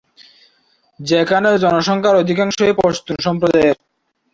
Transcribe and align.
যেখানে 0.99 1.49
জনসংখ্যার 1.63 2.19
অধিকাংশই 2.21 2.73
পশতুন 2.79 3.17
সম্প্রদায়ের। 3.25 3.77